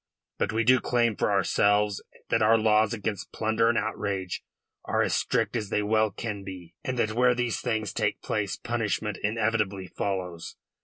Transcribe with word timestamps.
But 0.39 0.51
we 0.51 0.63
do 0.63 0.79
claim 0.79 1.15
for 1.15 1.31
ourselves 1.31 2.01
that 2.29 2.41
our 2.41 2.57
laws 2.57 2.91
against 2.91 3.31
plunder 3.31 3.69
and 3.69 3.77
outrage 3.77 4.41
are 4.83 5.03
as 5.03 5.13
strict 5.13 5.55
as 5.55 5.69
they 5.69 5.83
well 5.83 6.09
can 6.09 6.43
be, 6.43 6.73
and 6.83 6.97
that 6.97 7.13
where 7.13 7.35
these 7.35 7.61
things 7.61 7.93
take 7.93 8.19
place 8.23 8.55
punishment 8.55 9.19
inevitably 9.21 9.85
follows. 9.85 10.55